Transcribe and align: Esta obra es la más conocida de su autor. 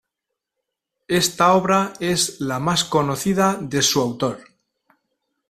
Esta 1.07 1.53
obra 1.53 1.93
es 1.99 2.39
la 2.41 2.57
más 2.57 2.83
conocida 2.85 3.53
de 3.61 3.83
su 3.83 4.01
autor. 4.01 4.41